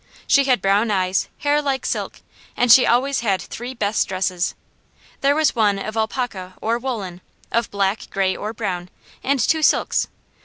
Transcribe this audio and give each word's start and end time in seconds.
She 0.25 0.45
had 0.45 0.63
brown 0.63 0.89
eyes, 0.89 1.29
hair 1.37 1.61
like 1.61 1.85
silk, 1.85 2.21
and 2.57 2.71
she 2.71 2.87
always 2.87 3.19
had 3.19 3.39
three 3.39 3.75
best 3.75 4.07
dresses. 4.07 4.55
There 5.19 5.35
was 5.35 5.55
one 5.55 5.77
of 5.77 5.95
alpaca 5.95 6.55
or 6.59 6.79
woollen, 6.79 7.21
of 7.51 7.69
black, 7.69 8.09
gray 8.09 8.35
or 8.35 8.51
brown, 8.51 8.89
and 9.23 9.39
two 9.39 9.61
silks. 9.61 10.07